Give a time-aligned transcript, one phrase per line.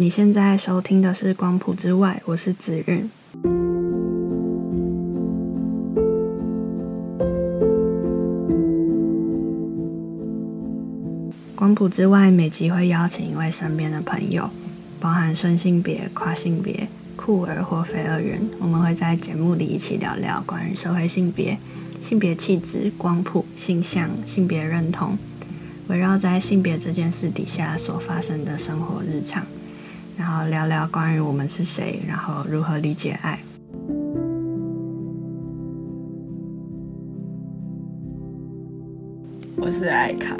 [0.00, 3.10] 你现在收听的是《光谱之外》，我是子韵。
[11.56, 14.48] 光谱之外，每集会邀请一位身边的朋友，
[15.00, 16.86] 包含顺性别、跨性别、
[17.16, 21.58] 酷儿或非二元，我们会在节目里一起聊聊关于社会性别、
[22.00, 25.18] 性别气质、光谱、性向、性别认同，
[25.88, 29.44] 围绕在性别这件事底下所发生的生活日常，
[30.18, 33.38] 然后聊聊关于我们是谁，然后如何理解爱。
[39.56, 40.36] 我是艾卡，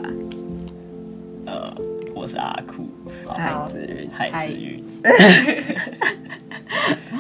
[1.46, 1.72] 呃，
[2.12, 2.88] 我是阿酷，
[3.28, 4.84] 海子云，海子云，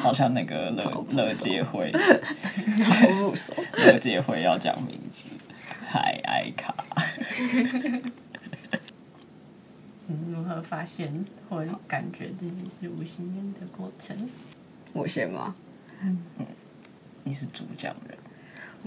[0.00, 3.54] 好像那个乐乐结会，超入手。
[3.78, 5.26] 乐结会要讲名字，
[5.86, 6.74] 海艾卡。
[10.28, 14.28] 嗯，如何发现或感觉自己是无性恋的过程？
[14.92, 15.54] 我先吗？
[17.24, 18.16] 你是主讲人，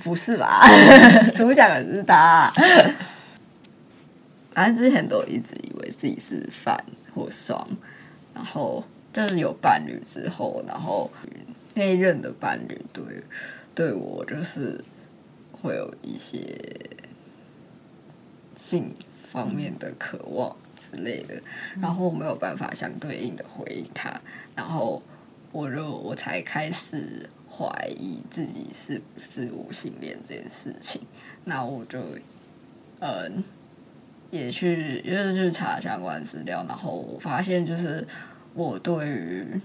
[0.03, 0.61] 不是吧？
[1.35, 2.51] 主讲人是他。
[4.51, 6.83] 反正之前都一直以为自己是反
[7.15, 7.67] 或双，
[8.33, 11.09] 然后就是有伴侣之后，然后
[11.73, 13.23] 那一任的伴侣对
[13.73, 14.83] 对我就是
[15.51, 16.39] 会有一些
[18.57, 18.93] 性
[19.31, 21.41] 方面的渴望之类的，
[21.79, 24.19] 然后我没有办法相对应的回应他，
[24.55, 25.01] 然后
[25.51, 27.65] 我就我才开始怀
[27.97, 31.01] 疑自己是不是无性恋这件事情，
[31.45, 31.99] 那我就
[32.99, 33.43] 嗯。
[34.31, 38.07] 也去，就是去查相关资料，然后我发现就是
[38.53, 39.59] 我对于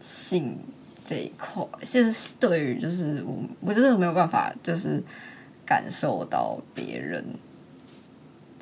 [0.00, 0.58] 性
[0.96, 5.02] 这一块，就是对于就是我我就是没有办法，就是
[5.66, 7.22] 感受到别人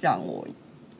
[0.00, 0.46] 让我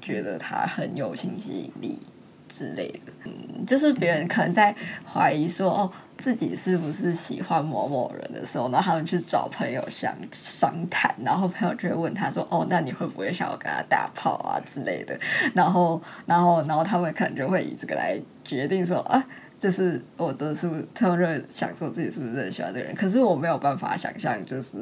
[0.00, 2.00] 觉得他很有性吸引力
[2.48, 5.92] 之类的，嗯，就是别人可能在怀疑说哦。
[6.20, 15.16] 自己是不是喜欢某某人的时候，然后他们去找朋友相商谈，然后朋友就会问他说：“哦，那你会不会想要跟他打炮啊之类的？”
[15.54, 19.24] 然后，然后，然后他们可能就会以这个来决定说：“啊，
[19.60, 22.92] 就是我的是不是？”他们就想说自己是不是很喜欢这个人。
[22.96, 24.78] 可是我没有办法想象，就是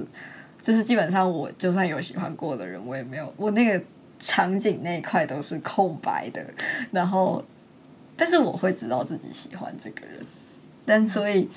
[0.62, 3.84] 就是基本上我就算有喜欢过的人，我也没有我那个
[4.18, 6.44] 场景那一块都是空白的。
[6.90, 7.44] 然后，
[8.16, 10.24] 但是我会知道自己喜欢这个人。
[10.84, 11.48] 但所以，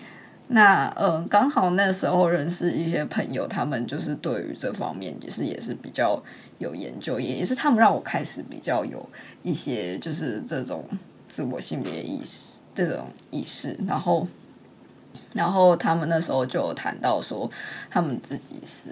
[0.47, 6.21] 那嗯，刚好那时候认识一些朋友，他们就是对于这方面也是也是比较
[6.57, 9.07] 有研究，也也是他们让我开始比较有
[9.43, 10.83] 一些就是这种
[11.27, 13.77] 自我性别意识这种意识。
[13.87, 14.27] 然后，
[15.33, 17.49] 然后他们那时候就谈到说，
[17.91, 18.89] 他们自己是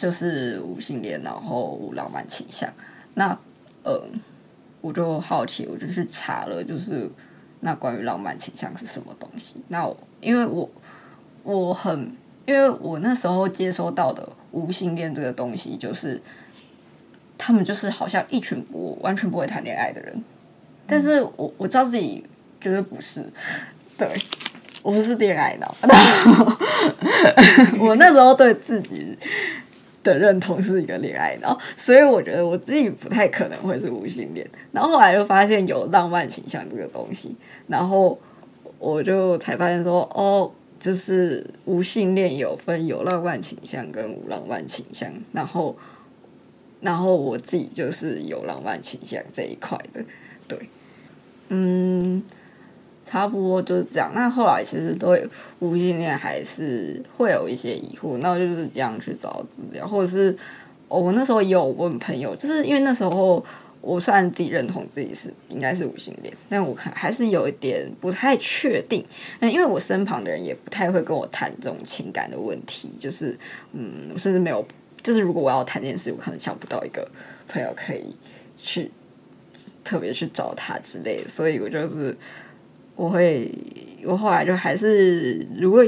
[0.00, 2.72] 就是无性恋，然后浪漫倾向。
[3.12, 3.36] 那
[3.84, 4.20] 嗯，
[4.80, 7.10] 我就好奇，我就去查了，就是。
[7.62, 9.62] 那关于浪漫倾向是什么东西？
[9.68, 9.86] 那
[10.22, 10.66] 因为我
[11.42, 12.10] 我很
[12.46, 16.18] 因为我那时候接收到的无性恋这个东西，就是
[17.36, 20.24] 他们就是好像一群不完全不会谈恋爱的人，
[20.86, 22.24] 但是我我知道自己
[22.58, 23.30] 绝对不是，
[23.98, 24.08] 对
[24.80, 25.76] 我不是恋爱脑，
[27.78, 29.18] 我那时候对自己。
[30.02, 34.48] 的认同是一个恋爱脑，所以我觉得我自己不太可能会是无性恋。
[34.72, 38.18] 然后后来就发现有浪漫倾向这个东西，然后
[38.78, 45.12] 我就才发现说，哦，就是无性恋有分有浪漫倾向跟无浪漫倾向。
[45.32, 45.76] 然后，
[46.80, 50.02] 然后我自己就是有浪漫倾向这一块的，
[50.48, 50.58] 对，
[51.48, 52.22] 嗯。
[53.10, 54.12] 差不多就是这样。
[54.14, 55.26] 那后来其实对
[55.58, 60.36] 无性恋还是会有一些疑惑，那我就是这样去找资料，或者是
[60.86, 63.44] 我那时候也有问朋友，就是因为那时候
[63.80, 69.04] 我虽然自己认同自己是应该是无性恋，但我看还是有一点不太确定。
[69.40, 73.36] 那因为我身旁的人也不太会跟我谈这种情感的问题，就是
[73.72, 74.64] 嗯，甚至没有，
[75.02, 77.10] 就是如果我要谈这件事，我可能想不到一个
[77.48, 78.14] 朋友可以
[78.56, 78.88] 去
[79.82, 82.16] 特别去找他之类的，所以我就是。
[83.00, 83.50] 我会，
[84.04, 85.82] 我后来就还是，如果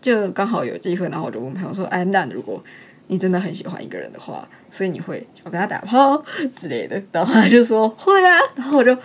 [0.00, 2.60] 就刚好有机会，然后我就问朋友说：“哎，那如果
[3.06, 6.20] 你真的很喜欢一个人的话，所以你会我跟他打炮
[6.52, 8.98] 之类的？”然后他就说：“会啊。”然后我就，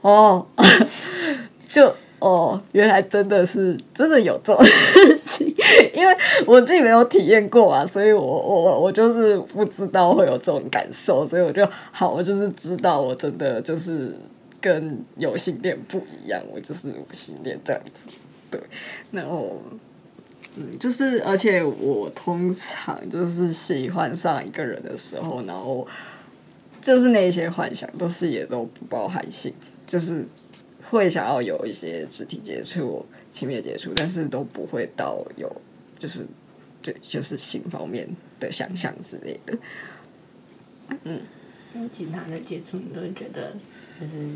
[0.00, 0.46] 哦，
[1.68, 5.54] 就哦，原来真的是真的有这种事情，
[5.92, 14.16] 因为我自己没有体验过啊，所以我我我就是不知道会有这种感受，所以我就好，我就是知道，我真的就是。
[14.64, 18.08] 跟有性恋不一样，我就是无性恋这样子，
[18.50, 18.58] 对。
[19.10, 19.60] 然后，
[20.56, 25.86] 嗯，就是而且我通常就是喜欢上一个人的时候，然后
[26.80, 29.52] 就是那些幻想都是也都不包含性，
[29.86, 30.24] 就是
[30.88, 35.54] 会想要有一些肢体接触、亲密接触，但是都不会到有
[35.98, 36.26] 就是
[36.80, 38.08] 对就是性方面
[38.40, 39.58] 的想象之类的。
[41.04, 41.20] 嗯
[41.74, 43.52] 那其他的接触，你都会觉得
[44.00, 44.28] 就是，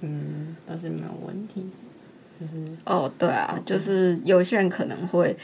[0.00, 1.60] 嗯，都是没有问题
[2.40, 5.36] 的，就是哦，对啊，就是有些人可能会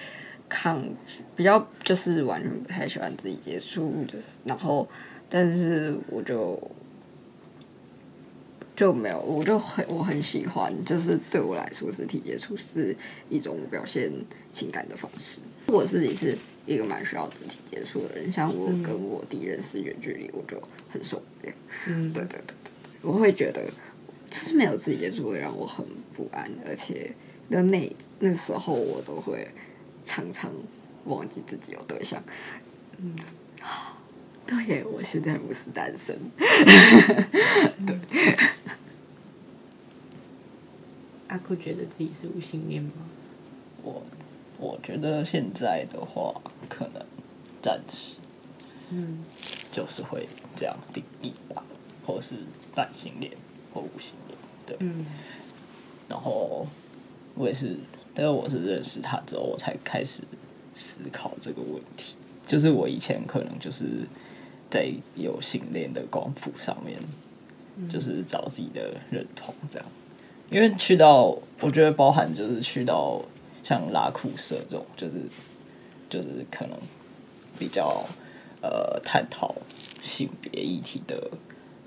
[0.49, 4.89] 抗拒，比较就是完全不太喜欢自己接触，就是然后，
[5.29, 6.59] 但是我就
[8.75, 12.97] 就没有，我就很我很喜欢，就是对我来说，肢体接触是
[13.29, 14.11] 一种表现
[14.53, 15.41] 情感的方式。
[15.67, 21.53] 我自己是一个蛮需要肢体接触的人，像我跟我弟认识远距离，我就很受不了。
[21.89, 23.69] 嗯，对对对对对，我会觉得
[24.37, 25.83] 就是没有自己接触会让我很
[26.15, 27.11] 不安，而且
[27.49, 29.51] 那那那时候我都会
[30.05, 30.53] 常常
[31.07, 32.23] 忘记自己有对象。
[32.99, 33.17] 嗯，
[34.47, 36.19] 对耶，我现在不是单身。
[37.87, 37.99] 对
[41.29, 42.93] 阿酷觉得自己是无性恋吗？
[43.83, 44.03] 我
[44.59, 47.03] 我觉得现在的话，可能
[47.63, 48.19] 暂时
[48.91, 49.25] 嗯
[49.73, 51.65] 就是会这样定义吧，
[52.05, 52.37] 或是
[52.75, 53.33] 半性恋
[53.73, 54.26] 或无性恋，
[54.67, 54.77] 对。
[54.81, 55.07] 嗯
[56.09, 56.67] 然后
[57.35, 57.77] 我也是，
[58.15, 60.23] 但是我是认识他之后，我才开始
[60.75, 62.15] 思考这个问题。
[62.47, 63.85] 就是我以前可能就是
[64.71, 66.97] 在有性恋的光谱上面，
[67.91, 69.89] 就是找自己的认同这样。
[70.49, 73.21] 因为去到，我觉得包含就是去到
[73.65, 75.15] 像拉库社这种，就是
[76.09, 76.79] 就是可能
[77.59, 78.07] 比较
[78.63, 79.57] 呃探讨
[80.05, 81.29] 性别议题的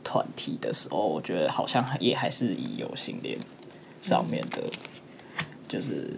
[0.09, 3.38] 团体的时候，我觉得好像也还是以有性恋
[4.01, 4.63] 上面的，
[5.67, 6.17] 就是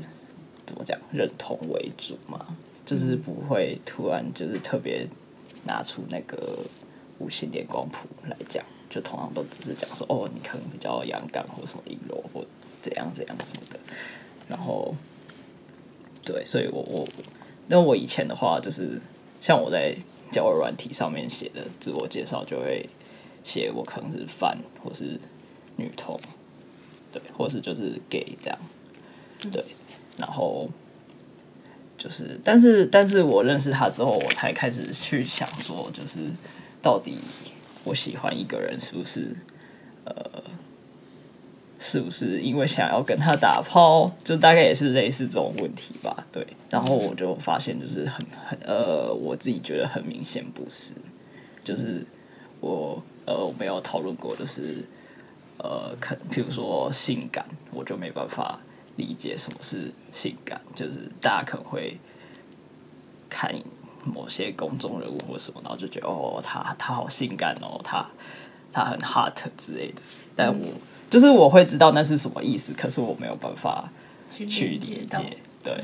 [0.66, 2.56] 怎么讲认同为主嘛，
[2.86, 5.06] 就是不会突然就是特别
[5.66, 6.60] 拿出那个
[7.20, 12.46] 无性恋光谱来讲，就通常都只是讲说哦，你可能比较阳刚或什么阴柔或
[12.82, 13.78] 怎样怎样什么的，
[14.48, 14.96] 然后
[16.24, 17.06] 对，所以我我
[17.68, 19.02] 那我以前的话就是
[19.42, 19.94] 像我在
[20.32, 22.88] 交友软体上面写的自我介绍就会
[23.44, 25.20] 写我可能是泛或是
[25.76, 26.20] 女同，
[27.12, 28.60] 对，或是就是 gay 这样，
[29.52, 29.64] 对，
[30.18, 30.70] 然后
[31.98, 36.20] 就是，但是但是我认识他之后，我才开始去想说，就是
[36.82, 37.18] 到底
[37.84, 39.28] 我喜欢一个人是不是
[40.04, 40.44] 呃，
[41.80, 46.46] 是不是因为想要跟他打炮，就大概也是类似这种问题吧，对。
[46.70, 50.94] 然后我就发现，就是很很呃，我自己觉得很明显不是，
[51.64, 52.06] 就是
[52.60, 54.84] 我呃我没有讨论过，就是
[55.58, 58.60] 呃，可能譬如说性感，我就没办法
[58.98, 61.98] 理解什么是性感，就是大家可能会
[63.30, 63.54] 看
[64.04, 68.06] 某些公众人物或什么，然后就觉得哦，他他好性感哦，他
[68.74, 70.02] 他很 hot 之类的，
[70.36, 70.68] 但我、
[71.10, 73.90] 就是我会知道那是什么意思，可是我没有办法
[74.30, 75.84] 去去理解理解，对，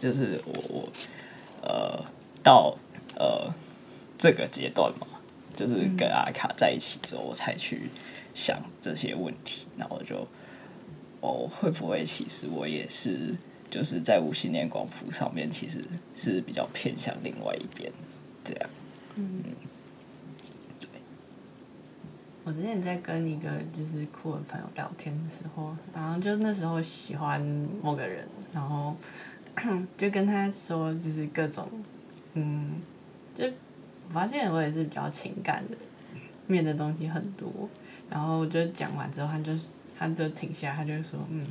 [0.00, 0.88] 就是我我
[1.62, 2.04] 呃
[2.42, 2.76] 到
[3.16, 3.52] 呃
[4.16, 5.06] 这个阶段嘛，
[5.60, 7.90] 就是跟阿卡在一起之后，我才去
[8.34, 10.26] 想这些问题，然后就
[11.20, 13.36] 哦会不会其实我也是
[13.70, 15.84] 就是在无性恋光谱上面其实
[16.14, 17.92] 是比较偏向另外一边
[18.42, 18.70] 这样，
[19.16, 19.42] 嗯。
[22.42, 27.40] 我之前在跟一个就是酷的朋友聊天的时候，然后就那时候喜欢
[27.82, 28.96] 某个人，然后
[29.96, 31.68] 就跟他说，就是各种，
[32.32, 32.80] 嗯，
[33.36, 33.52] 就我
[34.12, 35.76] 发现我也是比较情感的
[36.46, 37.68] 面的东西很多，
[38.08, 39.52] 然后就讲完之后，他就
[39.98, 41.46] 他就停下，他就说，嗯，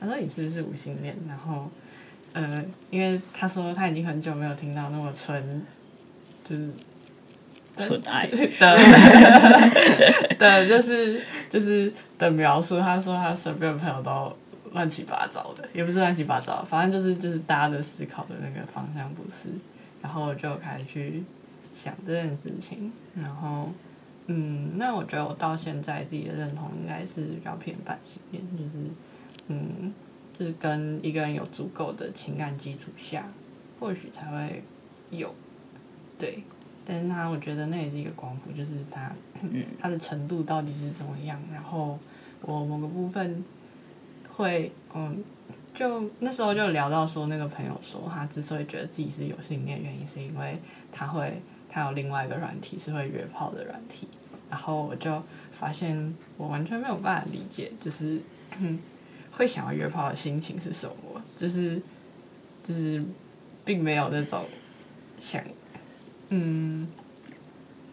[0.00, 1.16] 他说你是不是无性恋？
[1.28, 1.70] 然后，
[2.32, 5.62] 呃，因为他说他已经很久没有听到那么纯，
[6.44, 6.68] 就是。
[7.78, 8.34] 纯爱的
[10.38, 11.20] 的，就是
[11.50, 12.80] 就是的描述。
[12.80, 14.34] 他说他身边的朋友都
[14.72, 19.50] 乱七八糟的，也不是乱七八糟，反正就是就是大家的思考的那个方向不是。
[20.00, 21.22] 然后我就开始去
[21.76, 23.68] 想这件事情，然后
[24.28, 28.90] 嗯，那我觉得我到现在自己的认同应该是比较偏半性恋，就是
[29.48, 29.92] 嗯，
[30.38, 33.30] 就是跟一个人有足够的情感基础下，
[33.78, 34.64] 或许才会
[35.10, 35.34] 有
[36.18, 36.42] 对。
[36.88, 39.12] 但是他，我觉得那也是一个光谱，就是他，
[39.78, 41.36] 他的程度到底是怎么样。
[41.52, 41.98] 然后
[42.42, 43.44] 我某个部分
[44.28, 45.22] 会，嗯，
[45.74, 50.60] 就那时候就聊到说，那个朋友说他之所以觉得自己是有性恋，原因是因为
[50.92, 51.42] 他会，
[51.76, 54.08] 还有另外一个软体是会约炮的软体。
[54.48, 58.18] 然后我就发现我完全没有办法理解，就是
[59.30, 61.78] 会想要约炮的心情是什么，就是
[62.64, 63.04] 就是
[63.62, 64.46] 并没有那种
[65.20, 65.42] 想。
[66.30, 66.88] 嗯，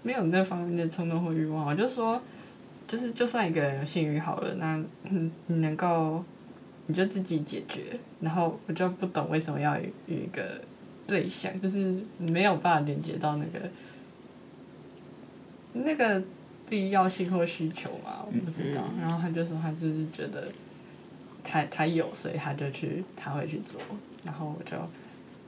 [0.01, 2.21] 没有那方面的冲动或欲望，我就说，
[2.87, 6.23] 就是就算一个人有性欲好了，那你能够
[6.85, 10.61] 你就自己解决，然后我就不懂为什么要与一个
[11.07, 13.69] 对象，就是没有办法连接到那个
[15.73, 16.23] 那个
[16.69, 18.83] 必要性或需求嘛，我不知道。
[19.01, 20.47] 然后他就说他就是觉得
[21.43, 23.79] 他他有，所以他就去他会去做，
[24.23, 24.77] 然后我就。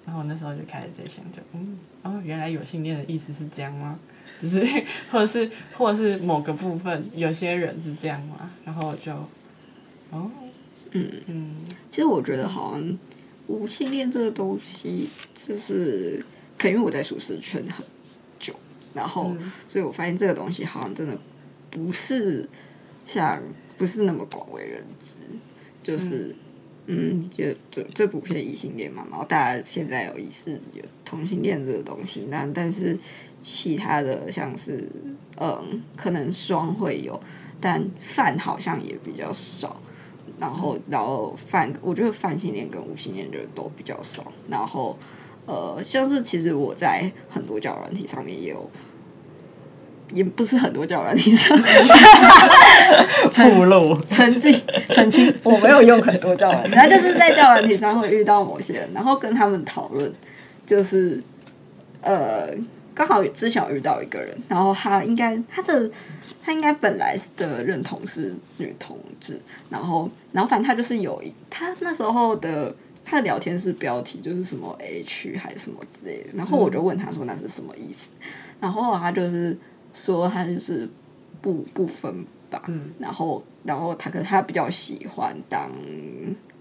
[0.05, 3.99] 然后那时候就开始在想，就嗯，哦，原来有性恋的意思是这样吗？
[4.39, 4.63] 就是
[5.09, 8.47] 或者是或者是某个部分有些人是这样吗？
[8.63, 9.11] 然后就，
[10.11, 10.29] 哦，
[10.91, 11.55] 嗯嗯，
[11.89, 12.97] 其实我觉得好像
[13.47, 16.23] 无性恋这个东西，就是
[16.57, 17.85] 可能因为我在舒适圈很
[18.39, 18.53] 久，
[18.93, 19.35] 然后
[19.67, 21.17] 所以我发现这个东西好像真的
[21.69, 22.47] 不是
[23.05, 23.41] 像
[23.77, 25.17] 不是那么广为人知，
[25.83, 26.35] 就是。
[26.87, 32.95] 嗯，就就这普遍异性恋嘛，然后大家现在有意识有同性恋这个东西，那但是
[33.41, 34.87] 其他的像是
[35.37, 37.19] 嗯，可能双会有，
[37.59, 39.81] 但泛好像也比较少。
[40.39, 44.31] 然后，然后泛，我觉得泛性恋跟无性恋就都比较少。
[44.49, 44.97] 然后，
[45.45, 48.69] 呃，像是其实我在很多交友软体上面也有。
[50.13, 51.57] 也不是很多交友软体上，
[53.33, 60.13] 透露澄清澄清，我没有用很多交友软体，他就是在交友软体上会遇到某些人，然后跟他们讨论，
[60.63, 61.19] 就是
[62.01, 62.49] 呃，
[62.95, 65.87] 刚好之前有遇到一个人，然后他应该他的
[66.41, 72.73] 他应该本来的认同是女同志，然后然后反正他就是有一他那时候的
[73.03, 78.09] 他的聊天是标题就是什么 H 还是什么之类的，然后我就问他说那是什么意思，
[78.59, 79.55] 然后他就是。
[79.97, 80.85] 说他就是
[81.41, 82.13] 不不分
[82.49, 82.61] 吧，
[82.99, 85.71] 然后然后他可他比较喜欢当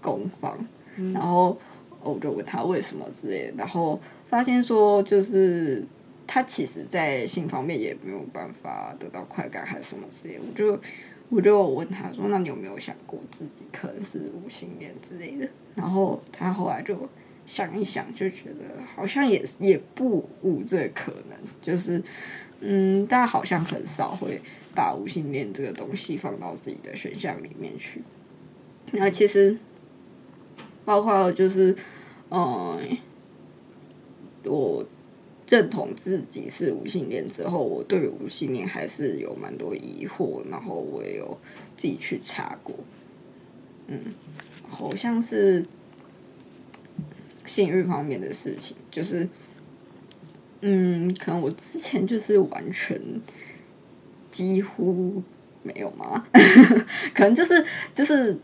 [0.01, 0.57] 攻方，
[1.13, 1.57] 然后
[2.01, 5.85] 我就问他为什么之类，然后发现说就是
[6.27, 10.79] 他其实在性方面也没有办法得到快感还是什么之类，我就
[11.29, 15.47] 我就问他说那你有没有想过自己可能是无性恋之类的？
[15.75, 17.09] 然后他后来就
[17.45, 22.01] 想一想，就觉得好像也也不无这可能，就是。
[22.61, 24.41] 嗯，大家好像很少会
[24.73, 28.01] 把无性恋这个东西放到自己的选项里面去。
[28.91, 29.59] 那其实，
[30.85, 31.75] 包括就是，
[32.31, 32.97] 嗯，
[34.45, 34.83] 我
[35.47, 41.37] 认同自己是无性恋之后，我对无性恋还是有蛮多疑惑，然后我也有
[41.75, 42.75] 自己去查过。
[43.87, 43.99] 嗯，
[44.67, 45.65] 好像是
[47.45, 49.27] 性欲方面的事情，就是。
[50.67, 52.99] 嗯，可能我之前就是完全
[54.31, 55.21] 几乎
[55.61, 56.25] 没有吗？
[57.13, 58.35] 可能就是就是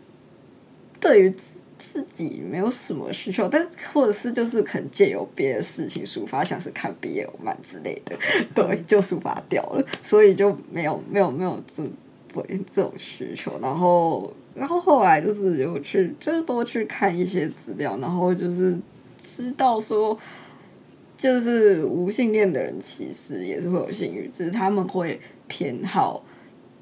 [0.99, 1.33] 对于
[1.81, 8.15] 自自己没有什么需求，但或者是就是可能借由别的事情抒发，像是看毕业漫之类的，
[8.53, 11.83] 对，就抒发掉了，所以就没有没有没有这
[12.31, 13.59] 对这种需求。
[13.59, 18.77] 然后然后后来就是有去就是多去看一些资料，然后就是
[19.17, 20.17] 知道说。
[21.17, 26.19] 就是无性恋的人其实也是会有性欲，只是他们会偏好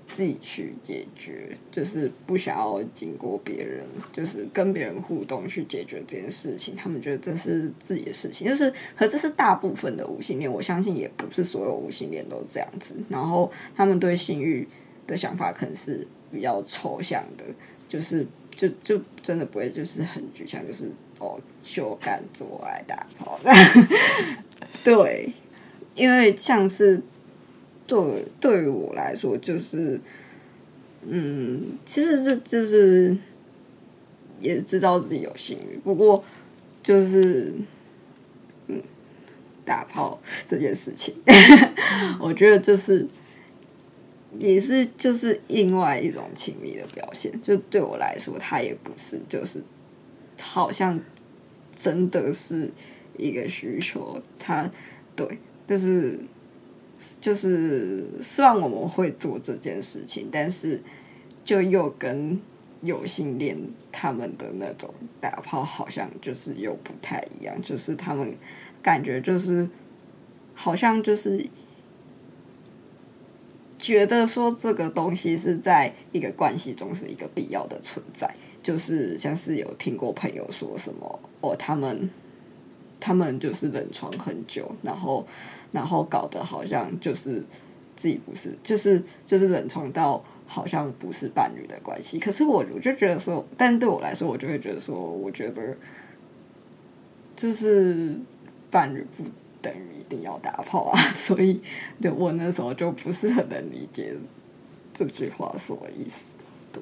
[0.09, 6.75] 自己去解决，就是不想要经过别人，就是跟别人互动去解决这件事情。
[6.75, 12.97] 他们觉得这是自己的事情，就是可这是大部分的无性恋，我相信也不是所有无性恋都这样子。
[13.07, 14.67] 然后他们对性欲
[15.07, 17.45] 的想法可能是比较抽象的，
[17.87, 18.25] 就是
[18.55, 20.91] 就就真的不会就是很具象，就是。
[21.21, 23.37] 哦，修改做爱打炮，
[24.85, 25.29] 对，
[25.93, 27.01] 因为像是
[27.89, 29.99] 对对于我来说，就是
[31.05, 33.17] 嗯，其实这就是
[34.39, 36.23] 也知道自己有性欲，不过
[36.83, 37.51] 就是
[38.67, 38.79] 嗯，
[39.65, 41.15] 打炮 这件事情，
[42.21, 43.07] 我觉得就是
[44.37, 49.61] 也是就是另外一种亲密的表现，就对我来说，他也不是就是。
[50.41, 50.97] 好像
[51.75, 52.71] 真的是
[53.17, 54.71] 一个需求，他
[55.13, 56.17] 对，但是
[57.21, 60.81] 就是虽然我们会做这件事情，但是
[61.43, 62.39] 就又跟
[62.81, 63.57] 有性恋
[63.91, 68.35] 他们的那种打炮好像就是又不太一样，就是他们
[68.81, 69.69] 感觉就是
[70.53, 71.45] 好像就是
[73.77, 78.33] 觉得说这个东西是在一个关系中是一个必要的存在。
[78.61, 82.09] 就是像是有听过朋友说什么哦，他们
[82.99, 85.25] 他们就是冷床很久，然后
[85.71, 87.43] 然后搞得好像就是
[87.95, 92.19] 自己不是，就是就是冷床到好像不是伴侣的关系。
[92.19, 95.77] 可是我我就觉得说，但对我来说，我就会觉得说，我觉得
[97.35, 98.17] 就是
[98.71, 99.23] 伴侣不
[99.61, 101.61] 等于一定要打炮啊， 所以
[102.01, 104.13] 就我那时候就不是很能理解
[104.93, 106.39] 这句话什么意思？
[106.73, 106.81] 对，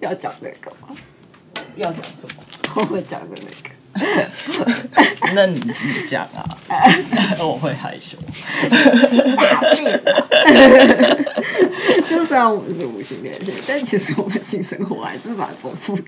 [0.00, 0.94] 要讲那个吗？
[1.76, 2.42] 要讲什么？
[2.76, 3.74] 我会讲的那个。
[5.34, 5.72] 那你你
[6.06, 6.58] 讲啊，
[7.40, 8.16] 我会害羞。
[12.08, 16.02] 就虽然我们是无性恋者，但其实我们性生活还是蛮丰富的。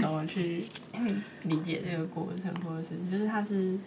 [0.00, 0.64] 怎么去
[1.44, 3.78] 理解这个过程，或者是就是它是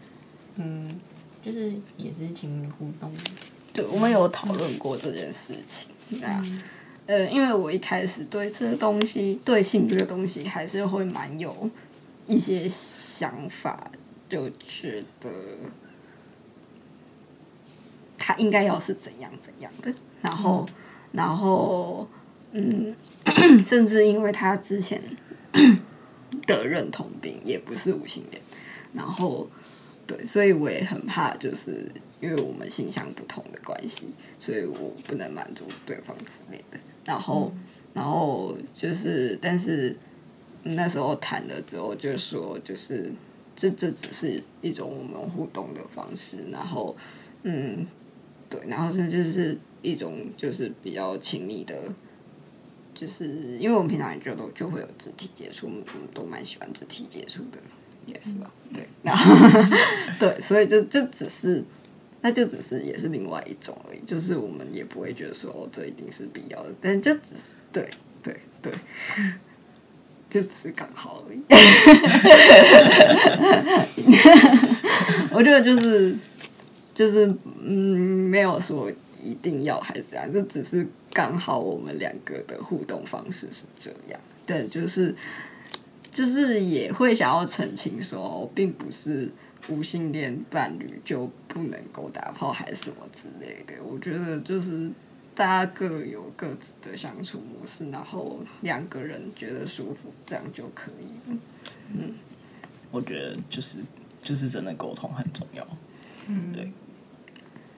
[0.56, 1.00] 嗯，
[1.46, 3.12] 就是也是亲密互动。
[3.74, 5.89] 对，我们有讨论过这件事情。
[6.22, 6.41] 那
[7.08, 11.70] 呃，因为我一开始对这个东西，对性这个东西，还是会蛮有
[12.27, 13.91] 一些想法，
[14.29, 15.29] 就觉得
[18.17, 20.65] 他应该要是怎样怎样的，然后，
[21.12, 22.08] 然后，
[22.51, 22.96] 嗯，
[23.65, 25.01] 甚至因为他之前
[26.48, 28.41] 的认同病也不是无性恋，
[28.93, 29.50] 然后，
[30.08, 34.07] 对，所以我也很怕，就是因为我们性向不同的关系，
[34.39, 36.77] 所以我不能满足对方之类的。
[37.03, 37.51] 然后，
[37.93, 39.97] 然后就是，但是
[40.63, 43.11] 那时候谈了之后，就说就是
[43.55, 46.95] 这这只是一种我们互动的方式，然后，
[47.41, 47.87] 嗯，
[48.47, 51.91] 对，然后这就是一种就是比较亲密的，
[52.93, 57.57] 就是因为我们平常也就都就会有肢体接触，我们都蛮喜欢肢体接触的，
[58.05, 58.53] 也是吧？
[58.71, 59.35] 对，然后
[60.19, 61.65] 对，所以就就只是。
[62.21, 67.89] 那就只是也是另外一种而已，就是我们也不会觉得说哦，这一定是必要的，但就只是对
[68.21, 68.71] 对对，
[70.29, 71.41] 就只是刚好而已。
[75.33, 76.15] 我觉得就是
[76.93, 77.25] 就是
[77.61, 78.91] 嗯，没有说
[79.23, 84.19] 一定要还是这样，就只是刚好我们两个的互动方式是这样。
[84.45, 85.15] 对，就是
[86.11, 89.29] 就是也会想要澄清说，并不是
[89.70, 93.84] 无性恋伴侣就不能够打炮还是什么之类的。
[93.84, 94.89] 我觉得就是
[95.36, 101.38] 大家各有各自的相处模式，然后两个人觉得舒服，这样就可以了。
[102.91, 103.80] 我觉得就是
[104.21, 105.65] 就是真的沟通很重要，
[106.28, 106.71] 嗯，对，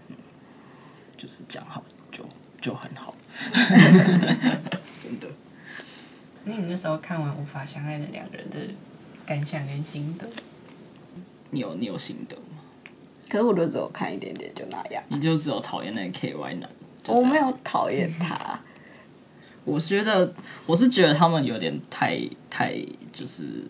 [0.08, 0.15] 嗯，
[1.15, 2.26] 就是讲好就
[2.60, 3.15] 就很好，
[5.02, 5.28] 真的。
[6.46, 8.60] 那你那时候看完《无法相爱的两人》的
[9.26, 10.28] 感想跟心得？
[11.54, 12.63] 你有你有心得吗？
[13.30, 15.04] 可是我就只有看一点点，就那样。
[15.08, 16.70] 你就只有讨厌那个 KY 男？
[17.04, 18.60] 就这样我没有讨厌他，
[19.66, 20.34] 我是觉得，
[20.66, 22.76] 我是觉得他们有点太太，
[23.12, 23.63] 就是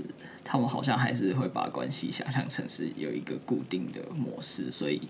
[0.43, 5.01] 他们好像还是会把关系想象成是有一个固定的模式，所以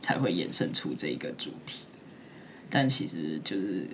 [0.00, 1.86] 才会衍生出这个主题。
[2.70, 3.86] 但其实就是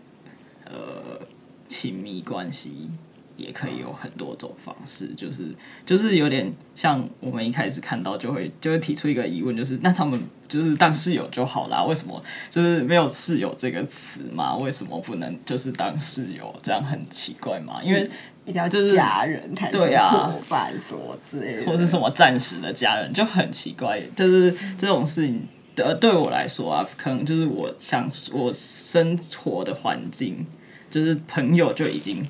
[0.65, 1.21] 呃，
[1.67, 2.91] 亲密关系
[3.39, 5.45] 也可以有很多种方式，就是
[5.87, 14.55] 就是有点像我们一开始看到就会就会提出一个疑问，就是那他们就是当室友就好啦，为什么就是没有室友这个词嘛？
[14.57, 16.55] 为什么不能就是当室友？
[16.63, 17.81] 这样很奇怪嘛？
[17.83, 18.03] 因为
[18.45, 25.47] 一定要就是家人才是对啊伙伴什么之类的，或是什么暂时的家人就很奇怪，就是这种事情。
[25.81, 30.45] 呃，对我来说啊，可能就是我想我生活的环境，
[30.91, 32.27] 就是朋友就已经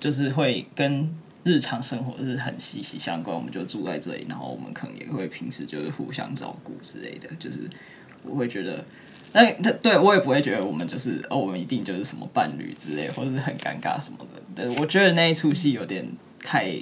[0.00, 1.08] 就是会跟
[1.44, 3.36] 日常生活是很息息相关。
[3.36, 7.28] 我们就住在这里，然后我们可能也会平时就是互相照顾之类的。
[7.38, 7.58] 就是
[8.24, 8.84] 我会觉得，
[9.32, 14.42] 但他对我也不会觉得我们就是哦，我们一定就是什么伴侣之类，或者是很尴尬什么的。
[14.54, 16.06] 对，我觉得那一出戏有点
[16.42, 16.74] 太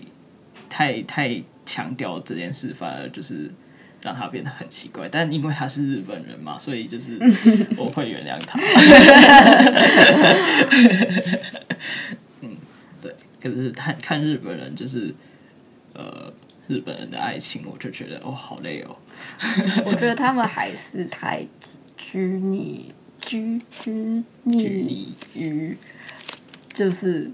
[0.68, 3.50] 太太强调这件事，反而就是
[4.00, 5.09] 让他变得很奇怪。
[5.09, 7.18] 但因为他是日本人嘛，所以就是
[7.76, 8.59] 我会原谅他。
[13.48, 13.56] 嗯，对。
[13.56, 15.14] 可是看看日本人，就是
[15.94, 16.32] 呃
[16.66, 18.96] 日本人的爱情，我就觉得哦，好累哦。
[19.84, 21.46] 我觉得他们还是太
[21.96, 25.76] 拘泥拘拘拘泥泥于
[26.72, 27.30] 就是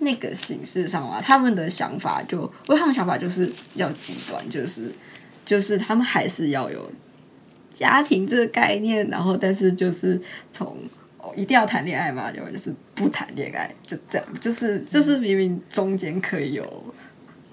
[0.00, 4.90] 那个形式上嘛，他们的想法就，因为他们想法就是比较极端，就是
[5.46, 6.90] 就是他们还是要有
[7.70, 10.20] 家庭这个概念，然后但是就是
[10.50, 10.76] 从
[11.22, 16.94] 哦一定要谈恋爱吗，要不然就是不谈恋爱，就这样，就是就是明明中间可以有。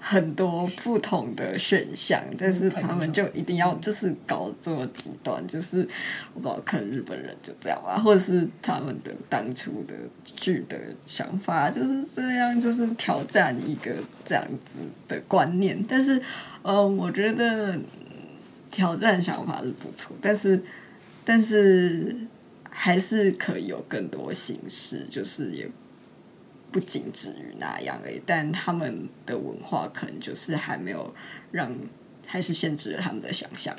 [0.00, 5.86] 很多不同的选项，但是他们就一定要就是搞这么极端，就是
[6.32, 13.92] 我不知道看日本人就这样吧，或者是他们的当初的剧的想法就是这样，就是挑战一个
[14.24, 14.78] 这样子
[15.08, 15.84] 的观念。
[15.86, 16.22] 但是，
[16.62, 17.84] 呃，我觉得嗯
[18.70, 20.62] 挑战想法是不错，但是
[21.24, 22.16] 但是
[22.80, 25.68] 还是可以有更多形式，就是也
[26.70, 28.22] 不仅止于那样而已。
[28.24, 31.12] 但他们的文化可能就是还没有
[31.50, 31.74] 让，
[32.24, 33.74] 还是限制了他们的想象。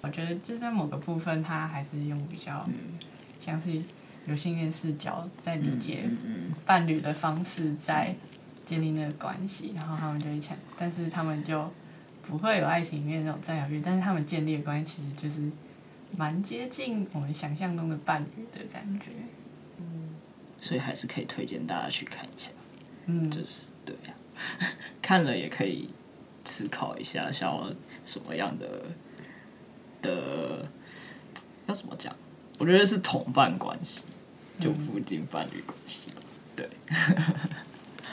[0.00, 2.66] 我觉得就是在某个部分，他还是用比较
[3.38, 3.70] 像是
[4.24, 6.08] 有性恋视角在理解
[6.64, 8.14] 伴侣的方式，在
[8.64, 11.70] 建立那个关系，然后他们就一起，但是他们就
[12.22, 15.50] 不会有爱情里面那种占有欲，但是他们建立的关系其实就是
[16.16, 19.10] 蛮接近我们想象中的伴侣的感觉。
[19.78, 20.10] 嗯
[20.60, 22.50] 所以还是可以推荐大家去看一下。
[23.06, 24.14] 嗯，就是对呀、
[25.02, 25.90] 看了也可以
[26.44, 27.72] 思考一下，想要
[28.04, 28.82] 什么样的
[30.00, 30.68] 的
[31.66, 32.14] 要怎么讲？
[32.58, 34.04] 我觉得是同伴关系，
[34.60, 36.22] 就不一定伴侣关系吧。
[36.54, 36.68] 对，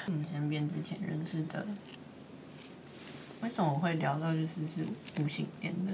[0.07, 1.67] 你们身边之前认识的，
[3.41, 4.83] 为什么我会聊到就是是
[5.19, 5.91] 无性恋的？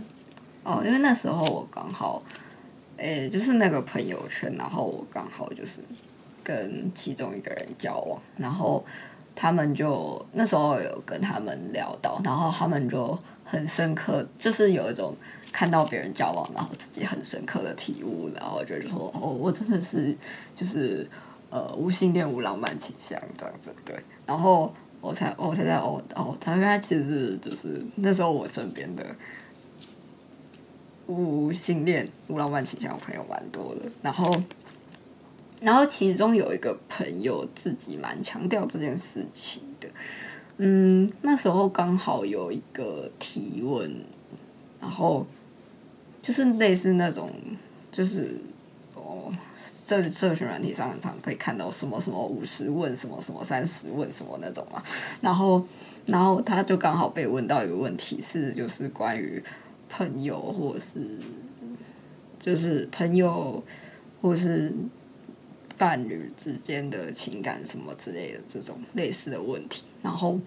[0.66, 2.24] 哦，因为那时候我刚好，
[2.98, 5.80] 诶、就是那个朋友圈，然后我刚好就是
[6.44, 8.84] 跟其中一个人交往，然后
[9.36, 15.16] 他们就那时候有跟他们聊到，然后他们就很深刻，就是有一种
[15.52, 20.18] 看到别人交往，然后自己很深刻的体悟，然后就是说，哦，我真的是
[20.56, 21.08] 就是
[21.52, 29.06] 呃无性恋无浪漫倾向这样子，对，然后我才哦我才知道哦哦，他原来其实是就是那时候我身边的。
[31.08, 34.36] 无性恋、无浪漫倾向的朋友蛮多的，然后，
[35.62, 39.88] 然后其中有一个朋友自己蛮强调这件事情的，
[40.58, 44.04] 嗯，那时候刚好有一个提问，
[44.82, 45.28] 然后
[46.24, 47.30] 就是类似那种，
[47.92, 48.42] 就是
[48.96, 54.82] 哦，社社群软体上很常可以看到什么什么五十问，什么什么三十问什么那种嘛，
[55.22, 55.64] 然后，
[56.08, 59.44] 然后他就刚好被问到一个问题是，就是关于。
[59.90, 61.18] 朋友，或是
[62.40, 63.64] 就是朋友，
[64.22, 64.74] 或是
[65.78, 70.40] 伴侣之间的情感什么之类的这种类似的问题，然后，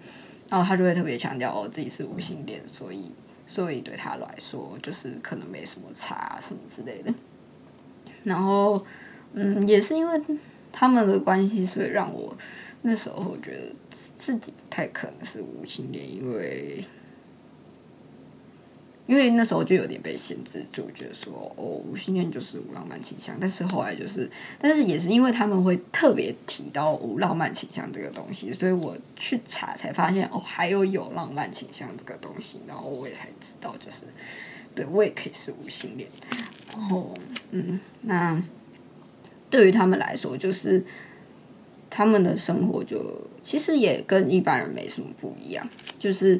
[0.49, 3.11] 然后他就会特别强调哦自己是无性恋，所以
[3.47, 7.13] 所以对他来说就是可能没什么差什么之类的。
[8.23, 8.85] 然后，
[9.33, 10.21] 嗯，也是因为
[10.71, 12.35] 他们的关系，所以让我
[12.81, 13.73] 那时候我觉得
[14.17, 16.83] 自己不太可能是无性恋，因为。
[19.09, 23.35] 因为那时候就有点被限制住，觉得说哦，无性恋就是无浪漫倾向。
[23.41, 34.03] 但是后来就是，但是也是因为他们会特别提到无浪漫倾向这个东西，所以我去查才发现哦，还有有浪漫倾向这个东西，然后我也才知道，就是
[34.75, 36.07] 对我也可以是无性恋。
[36.71, 37.11] 然后
[37.49, 38.39] 嗯，那
[39.49, 40.85] 对于他们来说，就是
[41.89, 45.67] 他们的生活就其实也跟一般人没什么不一样，
[45.97, 46.39] 就是。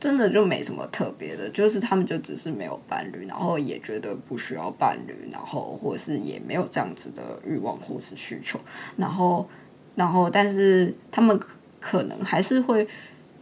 [0.00, 8.60] 真的就没什么特别的，就是他们就只是没有伴侣，然后也觉得不需要伴侣，然后或是也没有这样子的欲望或是需求，
[8.96, 9.48] 然后，
[9.96, 11.36] 然后但是他们
[11.80, 12.86] 可能还是会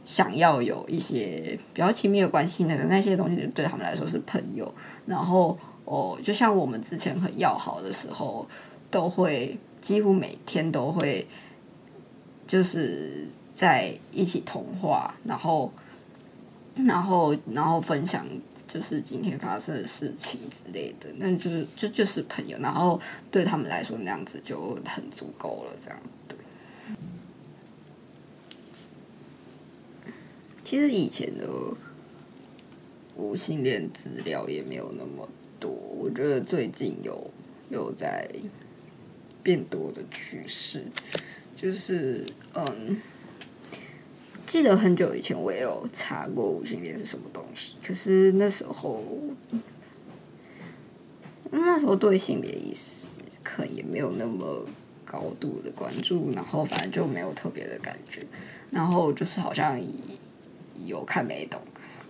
[0.07, 8.47] 想要有一些比较亲密的关系，那个那些东西对他们来说是朋友，然后哦，就像我们之前很要好的时候，
[8.91, 11.27] 都会几乎每天都会
[12.47, 15.71] 就是在一起通话，然后。
[16.85, 18.27] 然后，然后分享
[18.69, 26.37] 就是今天发生的事情之类的，那就是就就是朋友，然后对他们来说那样子就很足够了，这样对。
[30.63, 31.49] 其实以前的
[33.15, 35.27] 无性恋资料也没有那么
[35.59, 37.31] 多，我觉得最近有
[37.71, 38.29] 有在
[39.43, 40.85] 变多的趋势，
[41.57, 43.01] 就是嗯。
[44.47, 49.03] 记得很久以前我也有查过无性恋是什么东西，可是那时候
[51.51, 53.09] 那时候对性别意识
[53.43, 54.65] 可能也没有那么
[55.05, 58.25] 高度的关注，然后反正就没有特别的感觉，
[58.71, 59.81] 然后就是好像
[60.85, 61.61] 有看没懂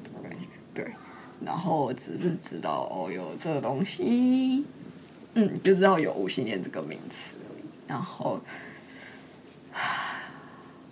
[0.05, 0.93] 的感觉，对，
[1.41, 4.65] 然后只是知道哦有这个东西，
[5.35, 7.37] 嗯，就知道有无性恋这个名词，
[7.87, 8.41] 然后。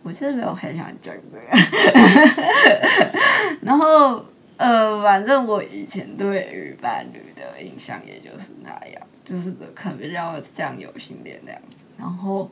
[0.05, 1.41] 我其实没有很想讲这个，
[3.63, 4.23] 然后
[4.59, 12.51] 呃，反正我以前对于伴侣的印象也就是那样，就是可能比较像有性恋那样子，然后，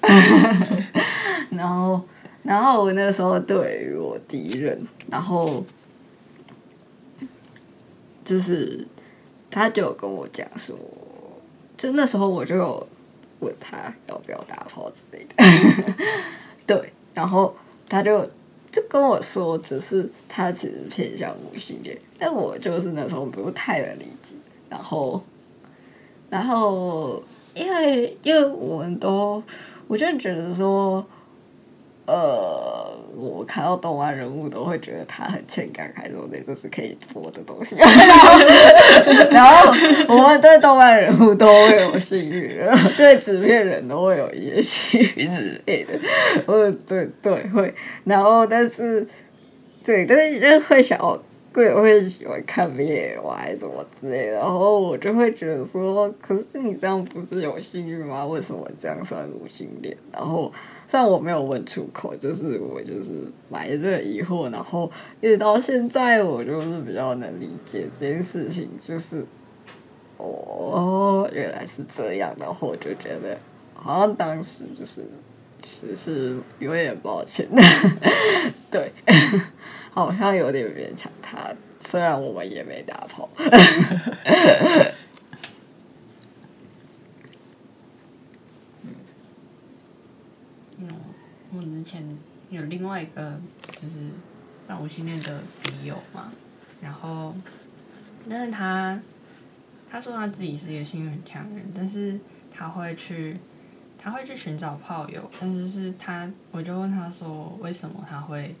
[1.50, 2.00] 然后，
[2.44, 5.64] 然后我那时候对于我第一任，然后
[8.24, 8.86] 就是
[9.50, 10.78] 他就有跟我讲说，
[11.76, 12.88] 就那时候我就有。
[13.42, 15.44] 问他要不要打炮之类的，
[16.66, 17.54] 对，然后
[17.88, 18.24] 他就
[18.70, 24.34] 就跟我说，只是他其实偏向无性恋，但我就是那时候不太能理解。
[24.70, 25.22] 然后，
[26.30, 27.22] 然后
[27.54, 29.42] 因为因为我们都，
[29.86, 31.06] 我就觉得说，
[32.06, 37.76] 呃，我看到动漫人物都会觉得他很欠感慨，说那这是可以播的东西。
[39.30, 39.72] 然后
[40.08, 45.98] 我们对动漫人物都会有性欲，然后对纸片人都会有一些性欲之类的。
[46.46, 47.72] 我对对会，
[48.04, 49.06] 然后但是
[49.84, 51.22] 对，但是就会想要。
[51.54, 58.24] 会会喜欢看 BL 还是什么之类的，然后我就会觉得说，可是你这样不是有性欲吗？
[58.24, 59.94] 为什么这样算无性恋？
[60.10, 60.50] 然后
[60.92, 63.12] 虽然我没有问出口，就是我就是
[63.48, 69.24] 埋着疑惑，然后一直到现在，我就是比较能理解这件事情，就是
[70.18, 73.38] 哦，原来是这样，然后我就觉得
[73.72, 75.06] 好像当时就是
[75.60, 77.48] 其实有点抱歉，
[78.70, 78.92] 对。
[79.94, 81.38] 好像有点勉强他，
[81.80, 83.30] 虽然我们也没打跑。
[90.78, 90.88] 嗯，
[91.54, 92.18] 我之前
[92.50, 93.40] 有另外一个
[93.72, 93.96] 就是
[94.68, 96.30] 让无性恋的笔友嘛，
[96.80, 97.34] 然后，
[98.28, 99.00] 但是他
[99.90, 102.20] 他说他自己是一个幸运很强人，但是
[102.52, 103.36] 他会去
[103.98, 108.54] 他会去寻找炮友，但是是他我就问他说为什么他会。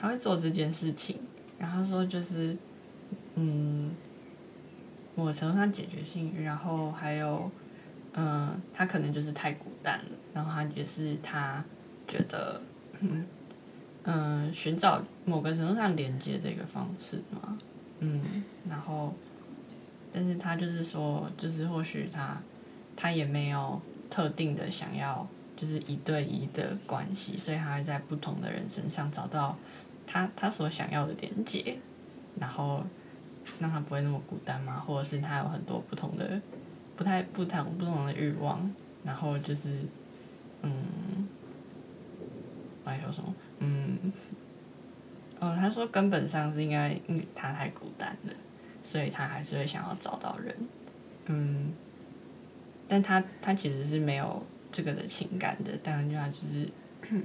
[0.00, 1.18] 他会做这件事情，
[1.58, 2.56] 然后他说就是，
[3.34, 3.90] 嗯，
[5.16, 7.50] 我程度上解决性然后还有，
[8.12, 11.64] 嗯，他可能就是太孤单了，然后他也是他
[12.08, 12.60] 觉得，
[13.00, 13.26] 嗯，
[14.02, 17.56] 嗯，寻找某个程度上连接的一个方式嘛，
[18.00, 19.14] 嗯，然后，
[20.10, 22.42] 但是他就是说，就是或许他，
[22.96, 29.56] 他也没有特定的想要，就是一对一的关系，所以他会在不同的人身上找到。
[30.10, 31.76] 他他所想要的连接，
[32.40, 32.82] 然后
[33.60, 36.40] 让他不会那么孤单嘛，或者是他有很多不同的、
[36.96, 39.80] 不太不同不同的欲望，然后就是，
[40.62, 40.72] 嗯，
[42.96, 43.34] 还有什么？
[43.58, 44.12] 嗯，
[45.38, 48.32] 哦，他说根本上是应该因为他太孤单了，
[48.82, 50.56] 所以他还是会想要找到人，
[51.26, 51.72] 嗯，
[52.88, 56.68] 但他他其实是没有这个的情感的，当然就他就是。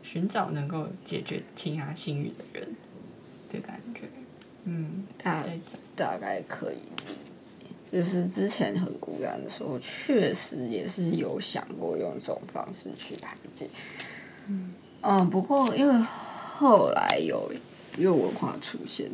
[0.00, 2.76] 寻找能够解决其他心欲的人
[3.52, 4.08] 的感觉，
[4.64, 5.44] 嗯，大
[5.94, 7.66] 大概可以理解。
[7.92, 13.68] 就是之前很孤单的时候，确实也是有想过用这种方式去排解。
[14.48, 17.52] 嗯，嗯，不过因为后来有
[17.96, 19.10] 一个文化出现，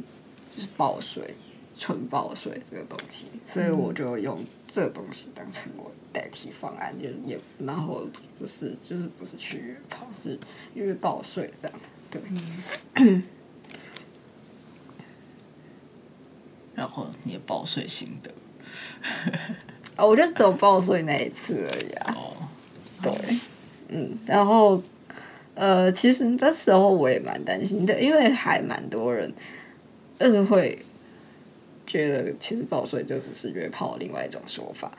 [0.57, 1.37] 就是报税。
[1.77, 10.39] 纯报税这个东西，所以我就用这东西当成我代替方案，就也然后不是就是不是去约炮，是
[10.75, 11.77] 约报税这样，
[12.09, 12.23] 对。
[16.77, 18.31] 然后你的报税心得？
[19.97, 22.15] 啊，我就只有报税那一次而已啊。
[22.17, 22.37] 哦。
[23.03, 23.13] 对，
[23.89, 24.81] 嗯，然后
[25.55, 29.33] 呃，其实那时候我也蛮担心的，因为还蛮多人
[30.19, 30.79] 就是会。
[31.87, 34.91] 觉得其实报税就只是约炮另外一种说法，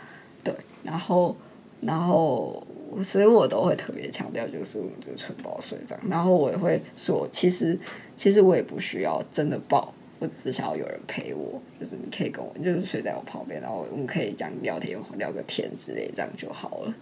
[0.43, 1.35] 对，然后，
[1.81, 2.65] 然后，
[3.03, 6.03] 所以我都会特别强调，就是我就是纯报税这样。
[6.07, 7.77] 然后我也会说，其实
[8.15, 16.93] 其实我也不需要真的报，我只是想要有人陪我，就是你可以跟我，就是睡在我旁边，然后我们可以讲聊天，聊个天之类，这样就好了。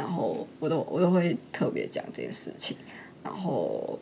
[0.00, 2.76] 对，然后我都我都会特别讲这件事情，
[3.22, 3.98] 然后，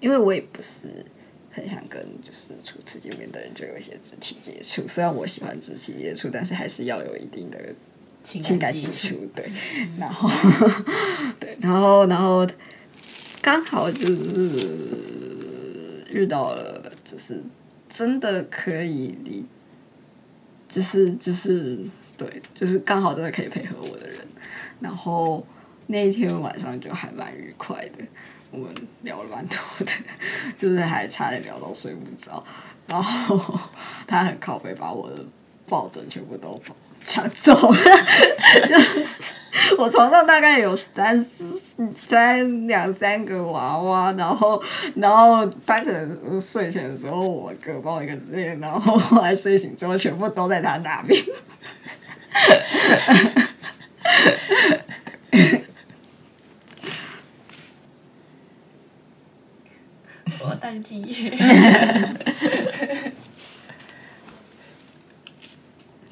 [0.00, 1.04] 因为我也不是。
[1.52, 7.58] 很想跟就是初次见面的人就有一些肢体接触，虽然我喜欢肢体接触，但是还是要有一定的
[8.22, 9.28] 情感基础。
[9.34, 9.50] 对，
[9.98, 10.30] 然后
[11.40, 12.46] 对，然后然后
[13.42, 17.42] 刚好就是遇到了，就是
[17.88, 19.44] 真的可以理，
[20.68, 21.80] 就是就是
[22.16, 23.96] 对，就是刚好真的可以配合我
[24.80, 25.46] 然后
[25.86, 28.04] 那一天晚上就还蛮愉快的。
[28.52, 28.68] 我们
[29.02, 29.92] 聊了蛮多的，
[30.56, 32.42] 就是还差点聊到睡不着，
[32.88, 33.40] 然后
[34.08, 35.24] 他很靠背把我的
[35.68, 36.60] 抱枕全部都
[37.04, 37.78] 抢走了，
[38.66, 39.34] 就是
[39.78, 41.24] 我床上大概有三
[41.96, 44.60] 三两三个娃娃，然后
[44.96, 51.22] 然后他可能睡前的时候我哥抱一个之类，然后后来睡醒之后全部都在他那边。
[60.42, 61.30] 我当机。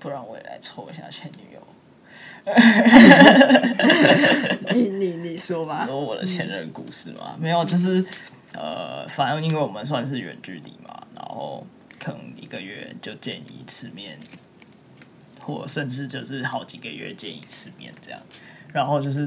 [0.00, 1.66] 不然我也来抽一下前女友。
[4.74, 5.84] 你你你说吧。
[5.86, 8.04] 说我的前任故事嘛，没有，就是
[8.54, 11.66] 呃，反正因为我们算是远距离嘛，然后
[11.98, 14.18] 可能一个月就见一次面，
[15.48, 18.20] 或甚至就是好几个月见一次面这样，
[18.70, 19.26] 然后就是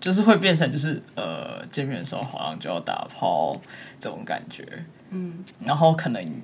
[0.00, 3.56] 就是会变成就是呃见面的时候好像就要打炮
[3.96, 4.64] 这种感觉，
[5.10, 6.42] 嗯，然后可能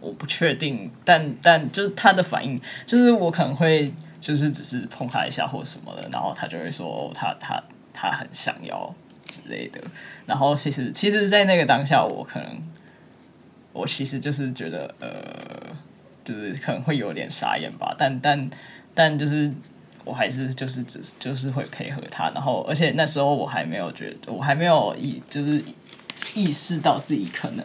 [0.00, 8.92] 我不确定，但但就是他的反应，就是我可能会就是只是碰他一下或什么的，然后他就会说、哦、他他他很想要
[9.26, 9.80] 之类的，
[10.26, 12.60] 然后其实其实，在那个当下，我可能
[13.72, 15.76] 我其实就是觉得呃，
[16.28, 18.50] 就是可能会有点傻眼吧，但但
[18.94, 19.50] 但就是。
[20.04, 25.62] 我还是就是只就是会配合他，然后而且那时候我还没有觉得，我还没有意就是
[26.34, 27.64] 意识到自己可能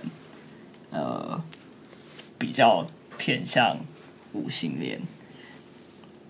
[0.91, 1.41] 呃
[2.37, 2.85] 比较
[3.17, 3.77] 偏向
[4.33, 4.99] 无性恋，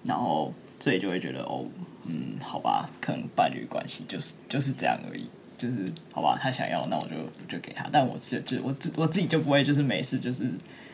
[0.03, 1.65] 然后所以就会觉得哦，
[2.07, 5.77] 嗯，好吧，可能伴侣关系就是就是这样而已，就是
[6.11, 10.47] 好吧，他想要那我就我就给他，但我自就我自我自己就不会就是没事就是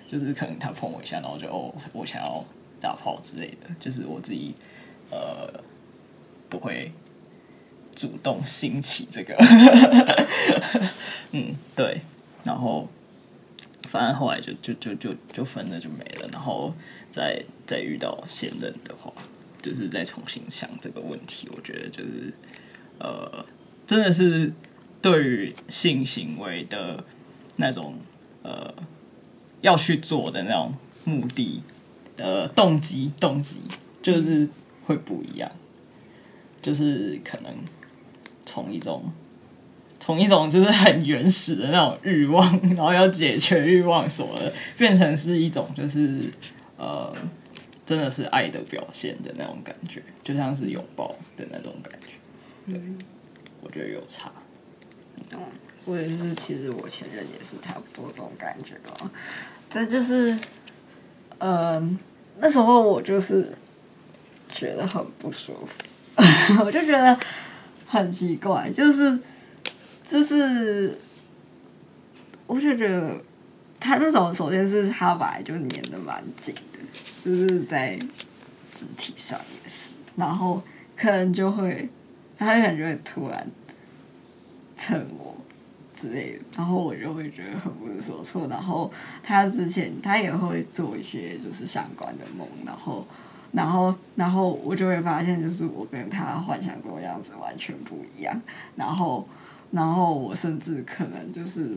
[0.10, 1.48] 就是可能他碰我一下，然后就
[1.93, 2.45] 我想要
[2.82, 4.56] 打炮之类的，就是我自己。
[5.12, 5.52] 呃，
[6.50, 6.91] 不会
[7.95, 9.34] 主动兴起这个，
[11.34, 12.02] 嗯，对，
[12.43, 12.88] 然后
[13.88, 16.72] 反正后来就就就就就分了就没了，然后
[17.10, 19.12] 再再遇到现任的话，
[19.63, 22.32] 就是再重新想这个问题，我觉得就是
[23.00, 23.43] 呃，
[23.88, 24.54] 真的是
[25.02, 27.04] 对于性行为的
[27.56, 27.95] 那种
[28.43, 28.72] 呃
[29.62, 30.74] 要去做的那种
[31.06, 31.63] 目的
[32.17, 33.62] 呃动机动机
[34.02, 34.48] 就是。
[34.86, 35.52] 会不一样，
[36.63, 37.54] 就是可能
[38.43, 39.04] 从一种
[40.00, 46.28] 从一种就是很原始的那种欲望，然后要解决欲望什么的，变成是一种就是
[46.76, 47.13] 呃，
[47.86, 52.74] 真的是爱的表现的那种感觉，就像是拥抱的那种感觉。
[52.74, 52.82] 对，
[53.62, 54.32] 我觉得有差。
[55.32, 55.38] 嗯，
[55.89, 59.10] 我也是，其实我前任也是差不多这种感觉哦。
[59.69, 60.38] 这就是，
[61.38, 61.82] 呃，
[62.38, 63.52] 那时候我就是。
[64.52, 65.84] 觉得很不舒服，
[66.65, 67.17] 我就觉得
[67.86, 69.19] 很奇怪，就是
[70.04, 70.97] 就是，
[72.47, 73.21] 我就觉得
[73.80, 76.80] 他那种首先是他本来就粘的蛮紧的，
[77.19, 77.95] 就是在
[78.73, 80.60] 肢体上也是，然后
[80.97, 81.88] 可能就会
[82.36, 83.45] 他就感觉突然
[84.75, 85.38] 蹭我
[85.99, 93.05] 之类的，然后我就会觉得很不知所措，然后他之前他也会做一些就是相关的梦，然后。
[93.51, 98.39] 然后，然后我就会发现，就是我跟他幻想中的样子完全不一样。
[98.75, 99.27] 然后，
[99.71, 101.75] 然后我甚至可能就是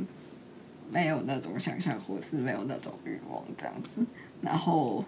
[0.92, 4.04] 没有那种想象，或是没有那种欲望这样子。
[4.42, 5.02] 然后，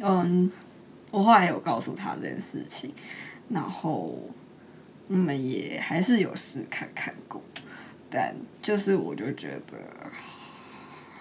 [0.00, 0.48] 嗯，
[1.10, 2.94] 我后来有告诉他这件事情，
[3.48, 4.16] 然后
[5.08, 7.42] 我们也还是有试看看过，
[8.12, 9.78] 但就是我就觉得，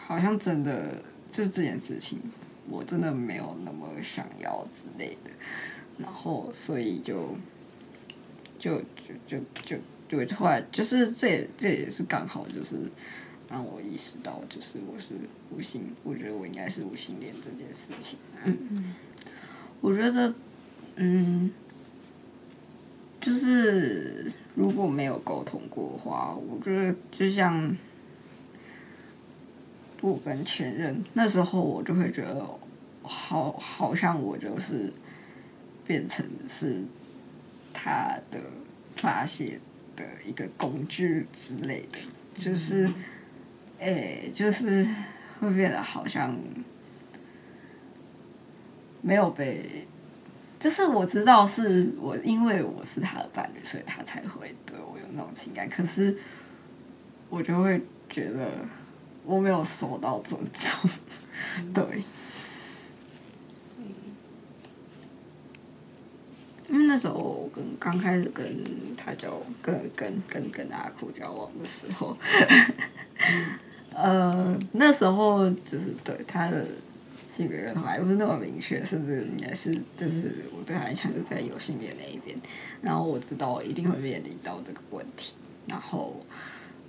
[0.05, 1.01] 好像真的
[1.31, 2.19] 就是这件事情。
[2.69, 5.31] 我真的没有那么想要之类的，
[5.97, 7.35] 然后所以就
[8.59, 8.79] 就
[9.27, 9.77] 就就
[10.07, 12.77] 就就后来就是这也这也是刚好就是
[13.49, 15.15] 让我意识到就是我是
[15.49, 18.19] 无性，我觉得我应该是无性恋这件事情。
[18.45, 18.93] 嗯，
[19.81, 20.33] 我觉得
[20.95, 21.51] 嗯，
[23.21, 27.73] 就是如果没有沟通过的话，我觉得就像。
[30.03, 32.43] 我跟前任那时候，我就会觉得，
[33.03, 34.91] 好，好像我就是
[35.85, 36.83] 变成是
[37.71, 38.39] 他的
[38.95, 39.59] 发泄
[39.95, 41.99] 的一个工具之类的，
[42.33, 42.89] 就是，
[43.77, 44.83] 诶，就是
[45.39, 46.35] 会变得好像
[49.03, 49.87] 没有被，
[50.61, 56.15] 就是我知道是我因为我是他的伴侣，所以他才会对我有那种情感，可是
[57.29, 58.47] 我就会觉得。
[59.23, 60.89] 我没有受到尊重，
[61.71, 62.03] 对，
[66.67, 68.43] 因为那时候我跟刚开始跟
[68.97, 72.17] 他交跟跟跟跟阿酷交往的时候，
[73.93, 76.65] 呃，那时候就是对他的
[77.41, 82.37] 性别认同还不是那么明确，甚至应该是就是我对他印象就在有性别那一边，
[82.81, 85.33] 然后我知道我一定会面临到这个问题，
[85.67, 86.23] 然后。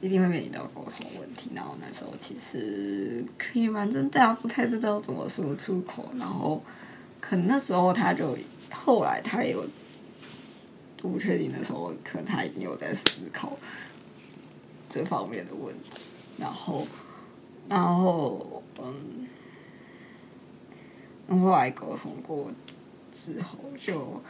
[0.03, 6.61] 一定会面临到沟通问题，然后那时候其实可以反正大家不太知道怎么说出口，然后
[7.21, 8.37] 可能那时候他就
[8.73, 9.65] 后来他也有
[10.97, 13.57] 不确定的时候，可能他已经有在思考
[14.89, 16.85] 这方面的问题，然后
[17.69, 19.22] 然后嗯，
[21.29, 22.51] 后来沟通过
[23.13, 24.23] 之后就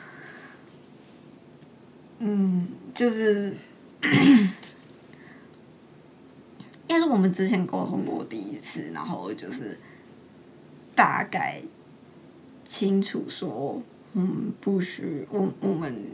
[2.19, 3.57] 嗯就是。
[6.89, 9.79] 应该是我们之前沟通过第一次，然后就是
[10.95, 11.63] 大概
[12.65, 13.81] 清楚说，
[14.13, 16.05] 嗯，不需我我们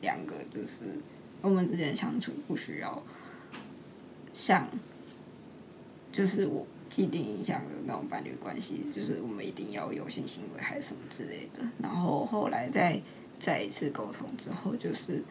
[0.00, 0.84] 两个就是
[1.40, 3.02] 我们之间相处不需要
[4.32, 4.68] 像
[6.12, 11.62] 就是我既定印象的那种伴侣关系，就是我们一定要有性行为还是什么之类的。
[11.82, 13.00] 然后后来再
[13.38, 15.22] 再一次沟通之后，就是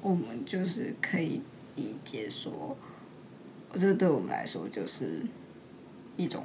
[0.00, 1.40] 我们就是可以
[1.76, 2.76] 理解说，
[3.70, 5.22] 我觉得对我们来说就是
[6.16, 6.44] 一种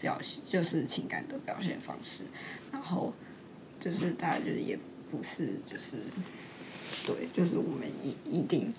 [0.00, 2.24] 表现，就是情感的表现方式。
[2.72, 3.12] 然后
[3.80, 4.78] 就是大家就是也
[5.10, 5.96] 不是就是
[7.06, 8.72] 对，就是我们一一定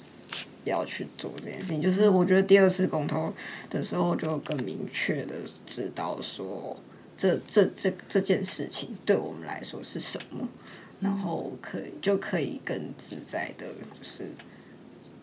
[0.65, 1.81] 要去做这件事情。
[1.81, 3.33] 就是我觉得第二次公投
[3.69, 5.35] 的时候，就更明确的
[5.65, 6.75] 知道说，
[7.15, 10.47] 这这这这件事情对我们来说是什么，
[10.99, 14.31] 然后可以就可以更自在的，就是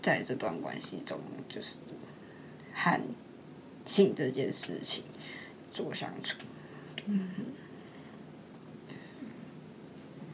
[0.03, 1.19] 在这段关系中，
[1.49, 1.77] 就是
[2.73, 3.01] 和
[3.87, 5.05] 性这件事情
[5.73, 6.39] 做相处。
[7.07, 7.29] 嗯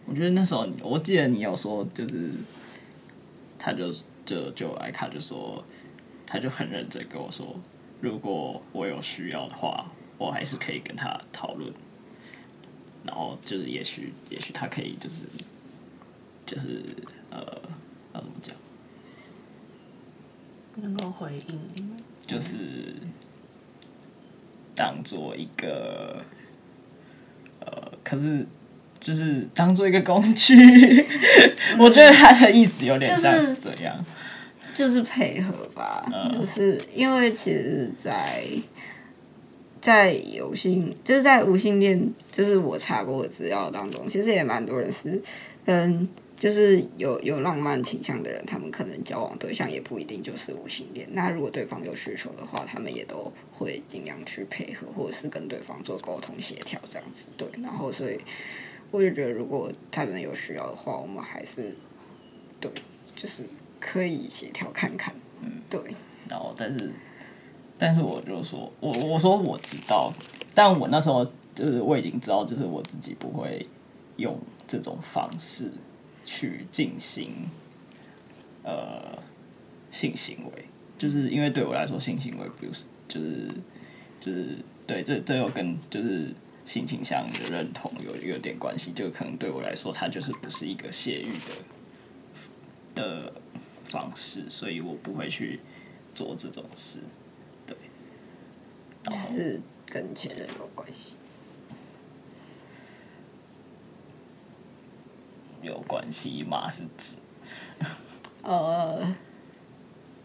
[0.09, 2.30] 我觉得那时候，我记得你有说，就是
[3.59, 3.92] 他就
[4.26, 5.64] 就就艾卡就说，
[6.26, 7.46] 他就很认真跟我说，
[8.02, 9.86] 如果我有需要的话，
[10.18, 11.72] 我还是可以跟他讨论。
[13.04, 15.24] 然后就是也许也许他可以就是
[16.44, 16.82] 就是
[17.30, 17.38] 呃
[18.12, 18.52] 要怎么讲，
[20.74, 21.96] 能够回应你们。
[22.26, 22.96] 就是
[24.74, 26.20] 当做一个
[27.60, 28.44] 呃，可是
[28.98, 30.56] 就是当做一个工具，
[31.78, 33.96] 我觉得他的意思有点像是这样。
[33.96, 34.15] 就是
[35.04, 38.44] 配合吧，就是因为其实在，
[39.80, 45.20] 在有性，就是在无性恋，就是我查过的资料当中，其实也蛮多人是
[45.64, 46.08] 跟
[46.38, 51.08] 就是有有浪漫倾向的人，他们可能交往对象也不一定就是无性恋。
[51.12, 57.26] 那如果对方有需求的话，他们也都会尽量去配合，或者是跟对方做沟通协调这样子。
[57.38, 58.18] 对，然后所以
[58.90, 61.74] 我就觉得，如果他们有需要的话，我们还是
[62.60, 62.70] 对，
[63.14, 63.42] 就是
[63.87, 65.14] 可以协调看看。
[65.41, 65.80] 嗯，对。
[66.28, 66.91] 然后，但是，
[67.78, 70.12] 但是我就说，我我说我知道，
[70.57, 71.24] 但我那时候
[71.55, 73.64] 就是我已经知道，就是我自己不会
[74.16, 75.70] 用这种方式
[76.24, 77.30] 去进行
[78.64, 79.16] 呃
[79.93, 80.66] 性行为，
[80.99, 83.49] 就是因为对我来说，性行为不是就是
[84.20, 86.34] 就是对这这又跟就是
[86.64, 91.30] 性倾向的认同有有点关系，就可能对我来说，它就是不是一个泄欲
[92.97, 93.32] 的的
[93.89, 95.61] 方式，所以我不会去
[96.14, 97.01] 做这种事。
[97.66, 97.76] 对，
[99.12, 101.14] 是跟前任有关系。
[105.62, 106.70] 有关系吗？
[106.70, 107.16] 是指
[108.43, 109.16] 呃，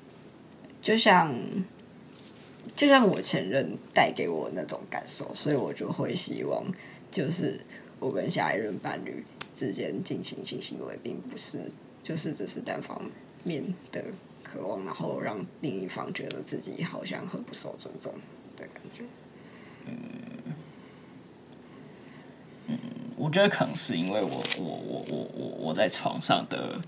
[0.82, 1.34] 就像
[2.76, 6.64] 就像我前任带给我那种感受，所以我就会希望，
[7.10, 7.60] 就是
[8.00, 9.24] 我跟下一任伴侣
[9.56, 11.72] 之间进行性行为，并不是
[12.04, 13.02] 就是只是单方
[13.44, 14.04] 面的
[14.44, 18.14] 渴望，然后让另一方觉得自己好像很不受尊重
[18.56, 19.04] 的感觉。
[19.88, 20.54] 嗯，
[22.68, 22.80] 嗯
[23.16, 26.82] 我觉得可能是因为我我我我我我在床上的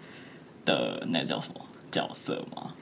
[0.65, 2.73] 的那叫什么角色嘛，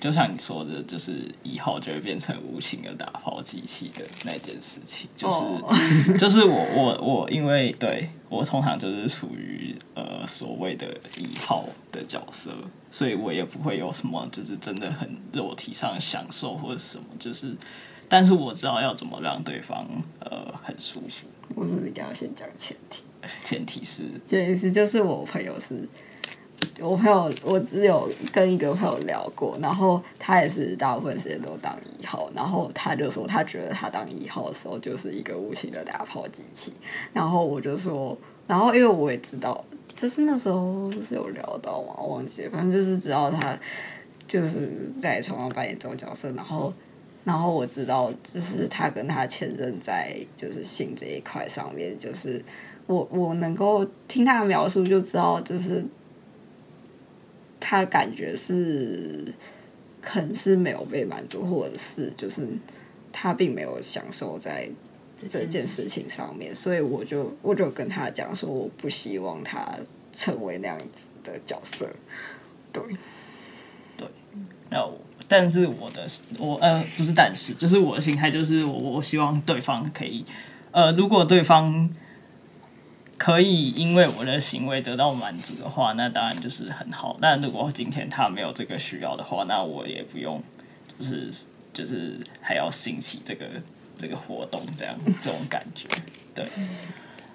[0.00, 5.74] 就像你说的，就是以后就会变成无情的打炮机器的那件事情，就是、哦
[6.18, 10.86] 就是我我我因为对我通常就是处于呃所谓的
[11.16, 12.50] 一号的角色，
[12.90, 17.56] 所以我也不会有什么就是真的很肉体上的享受或者什么，就是
[18.08, 19.86] 但是我知道要怎么让对方
[20.20, 23.02] 呃很舒服，我是不是应该要先讲前提？
[23.44, 25.86] 前提是前提是就是我朋友是，
[26.80, 36.72] 我朋友我只有跟一个朋友聊过，然后他也是大部分时间都当一号，然后他就说他觉得他当一号的时候就是一个无情的打炮机器，
[37.12, 38.16] 然后我就说，
[38.46, 39.64] 然后因为我也知道，
[39.96, 43.58] 就是那时候是有聊到嘛，我忘记，反正就是知道他
[44.26, 46.72] 就是在床上扮演这种角色，然后。
[47.24, 52.42] 然后我知道，就是他跟他前任在就是性这一块上面，就是
[52.86, 55.84] 我我能够听他的描述就知道，就是
[57.70, 59.30] 他感觉是
[60.00, 62.48] 可能是没有被满足，或者是就是
[63.12, 64.66] 他并没有享受在
[65.28, 69.68] 这件事情上面，所以我就我就跟他讲说，我不希望他
[70.14, 71.94] 成为那样子的角色，
[72.72, 72.82] 对。
[73.98, 74.08] 对
[74.70, 74.98] 那我，
[75.28, 76.06] 但是我的
[76.38, 80.24] 我呃不是，但是就是我的心态就是我我希望对方可以
[80.70, 81.90] 呃，如果对方
[83.18, 87.18] 可以因为我的行为得到满足的话，那当然就是很好。
[87.20, 90.40] 但如果今天他没有这个需要的话，那我也不用
[90.98, 91.28] 就是
[91.74, 93.44] 就是还要兴起这个
[93.98, 95.88] 这个活动这样这种感觉。
[96.32, 96.46] 对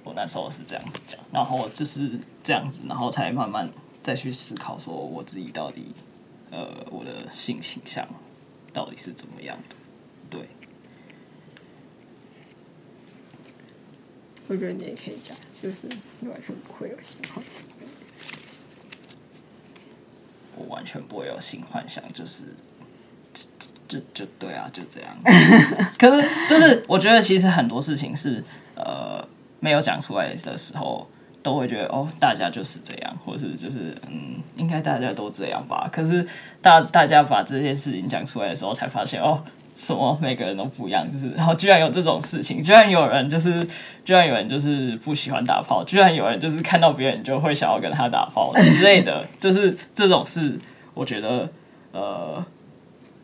[0.06, 3.70] 我那时候是这样子讲，然后我就是这样子，然后才慢慢
[4.02, 5.94] 再去思考说我自己到底
[6.50, 8.08] 呃我的性倾向
[8.72, 9.76] 到底是怎么样的，
[10.30, 10.48] 对。
[14.48, 15.88] 我觉得你也可以讲，就是
[16.20, 18.58] 你完全不会有性幻想这件事情。
[20.58, 22.44] 我完全不会有性幻想，就是
[23.88, 25.18] 就就就对啊，就这样。
[25.98, 28.44] 可是就是我觉得其实很多事情是
[28.76, 29.26] 呃
[29.62, 31.08] 没有讲出来的时候，
[31.42, 35.90] 都会觉得哦，大家就是这样，或是就是嗯，应该大家都这样吧。
[35.90, 36.28] 可是
[36.62, 39.42] 大大家把这些事情讲出来的时候，才发现哦。
[39.76, 40.18] 什么？
[40.22, 43.66] 每个人都不一样，就是然后居然有这种事情，居然有人就是，
[44.06, 50.60] 居然有人就是不喜欢打炮，居然有人就是看到别人就会想要跟他打炮之类的，就是这种事，
[50.94, 51.50] 我觉得
[51.92, 52.46] 呃，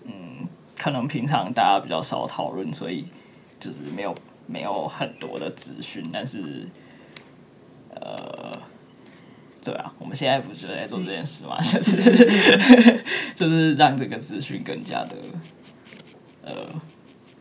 [0.05, 0.47] 嗯，
[0.77, 3.05] 可能平常大家比较少讨论，所以
[3.59, 4.15] 就是没有
[4.47, 6.67] 没有很多的资讯，但是
[7.95, 8.57] 呃。
[9.61, 11.59] 对啊，我们现在不就在做这件事吗？
[11.61, 12.01] 就是
[13.35, 15.17] 就是让这个资讯更加的
[16.49, 16.81] 呃，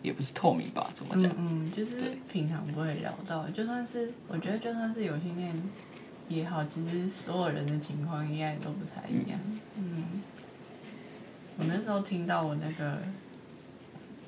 [0.03, 0.91] 也不是透明吧？
[0.95, 1.33] 怎么讲？
[1.39, 5.55] 嗯，就是平常不会聊到，就算是我觉得就算是有性恋
[6.29, 9.41] 也好，其实所有人的情况应该都不太一样。
[9.77, 10.05] 嗯，
[11.57, 12.99] 我那时候听到我那个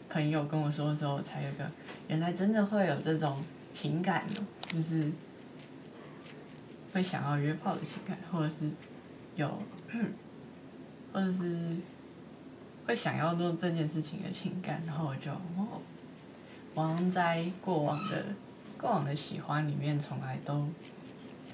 [0.09, 1.65] 朋友跟我说的时候，我才有个
[2.09, 3.37] 原来真的会有这种
[3.73, 5.13] 情感哦，就是
[6.93, 8.69] 会想要约炮的情感，或者是
[9.37, 9.63] 有，
[11.13, 11.77] 或者是
[12.91, 15.81] 会想要做这件事情的情感，然后我就哦，
[16.75, 18.25] 王在过往的
[18.77, 20.69] 过往的喜欢里面，从来都，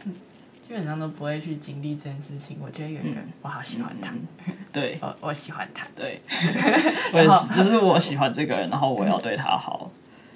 [0.04, 0.14] 嗯
[0.66, 2.56] 基本上都不会去经历这件事情。
[2.60, 4.12] 我觉得有一个、我好喜欢他，
[4.72, 6.20] 对我我喜欢他，对，
[7.12, 9.90] 我也是，就是我喜欢这个人，然后我要对他好，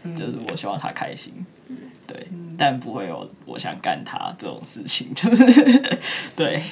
[0.05, 1.33] 就是我希望他开心，
[2.07, 2.29] 对，
[2.59, 5.45] 但不会有我想干他这种事情，就是
[6.37, 6.63] 对，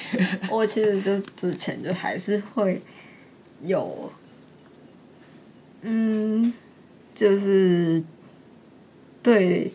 [0.49, 2.81] 我其实就之前就还是会
[3.61, 4.09] 有，
[5.81, 6.53] 嗯，
[7.13, 8.03] 就是
[9.23, 9.71] 对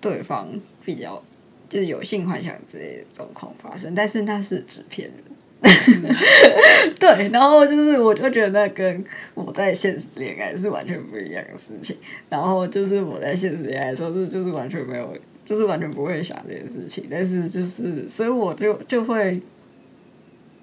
[0.00, 0.48] 对方
[0.84, 1.22] 比较
[1.68, 5.24] 就是有性幻想之类的状况发生，但是那是纸片人。
[6.98, 11.94] 对，然后就是我就觉得那跟我在现实恋爱是完全不一样的事情。
[12.30, 15.14] 然后就是我在现实恋爱的时候是就是完全没有，
[15.44, 17.04] 就是完全不会想这件事情。
[17.10, 19.38] 但是就是所以我就就会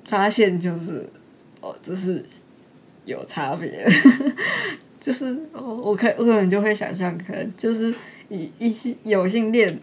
[0.05, 1.07] 发现就是
[1.61, 2.25] 哦，就是
[3.07, 3.87] 有差别，
[4.99, 7.93] 就是我，我可我可能就会想象，可能就是
[8.27, 9.79] 以一些有性恋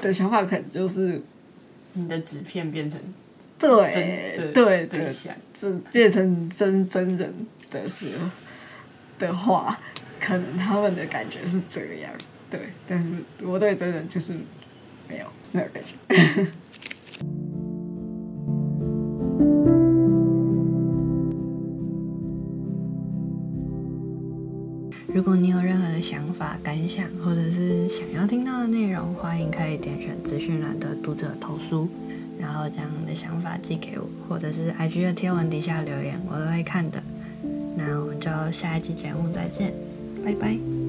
[0.00, 1.22] 的想法，可能就是
[1.92, 3.00] 你的纸片变成
[3.58, 3.70] 对
[4.36, 7.32] 对对，对象，这变成真真人
[7.70, 8.28] 的时候
[9.20, 9.78] 的话，
[10.20, 12.12] 可能他们的感觉是这样，
[12.50, 13.14] 对，但是
[13.44, 14.32] 我对真人就是
[15.08, 16.46] 没有没有感觉。
[25.14, 31.86] 如果你有任何的想法、感想，或者是想要听到的内容，欢迎可以点选资讯栏的读者投书，
[32.40, 37.02] 然后将你的想法寄给我，或者是 IG 的贴文底下留言，我都会看的。
[37.76, 39.74] 那我们就下一期节目再见，
[40.24, 40.52] 拜拜。
[40.52, 40.81] 拜